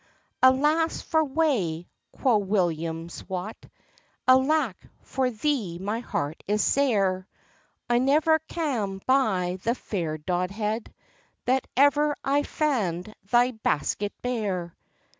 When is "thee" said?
5.29-5.77